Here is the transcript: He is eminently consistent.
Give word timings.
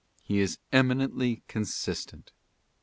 He 0.23 0.39
is 0.39 0.57
eminently 0.71 1.43
consistent. 1.47 2.31